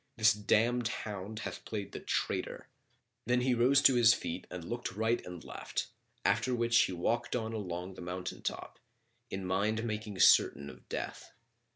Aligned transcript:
This 0.17 0.33
damned 0.33 0.87
hound 0.87 1.41
hath 1.41 1.63
played 1.63 1.91
the 1.91 1.99
traitor." 1.99 2.65
Then 3.27 3.41
he 3.41 3.53
rose 3.53 3.83
to 3.83 3.93
his 3.93 4.15
feet 4.15 4.47
and 4.49 4.63
looked 4.65 4.93
right 4.93 5.23
and 5.27 5.43
left, 5.43 5.89
after 6.25 6.55
which 6.55 6.85
he 6.85 6.91
walked 6.91 7.35
on 7.35 7.53
along 7.53 7.93
the 7.93 8.01
mountain 8.01 8.41
top, 8.41 8.79
in 9.29 9.45
mind 9.45 9.83
making 9.83 10.17
certain 10.19 10.71
of 10.71 10.89
death. 10.89 11.33